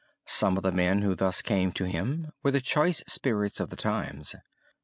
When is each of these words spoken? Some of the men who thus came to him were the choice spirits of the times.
Some 0.25 0.57
of 0.57 0.63
the 0.63 0.71
men 0.71 1.03
who 1.03 1.13
thus 1.13 1.43
came 1.43 1.71
to 1.73 1.83
him 1.85 2.31
were 2.41 2.49
the 2.49 2.59
choice 2.59 3.03
spirits 3.05 3.59
of 3.59 3.69
the 3.69 3.75
times. 3.75 4.33